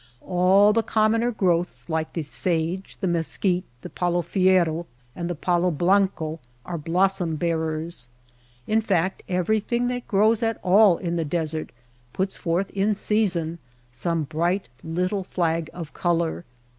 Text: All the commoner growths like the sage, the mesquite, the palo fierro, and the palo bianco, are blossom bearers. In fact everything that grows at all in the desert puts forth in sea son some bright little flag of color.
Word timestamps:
All 0.25 0.73
the 0.73 0.81
commoner 0.81 1.29
growths 1.29 1.87
like 1.87 2.13
the 2.13 2.23
sage, 2.23 2.97
the 3.01 3.07
mesquite, 3.07 3.65
the 3.83 3.89
palo 3.91 4.23
fierro, 4.23 4.87
and 5.15 5.29
the 5.29 5.35
palo 5.35 5.69
bianco, 5.69 6.39
are 6.65 6.79
blossom 6.79 7.35
bearers. 7.35 8.07
In 8.65 8.81
fact 8.81 9.21
everything 9.29 9.89
that 9.89 10.07
grows 10.07 10.41
at 10.41 10.59
all 10.63 10.97
in 10.97 11.17
the 11.17 11.23
desert 11.23 11.71
puts 12.13 12.35
forth 12.35 12.71
in 12.71 12.95
sea 12.95 13.27
son 13.27 13.59
some 13.91 14.23
bright 14.23 14.69
little 14.83 15.23
flag 15.23 15.69
of 15.71 15.93
color. 15.93 16.45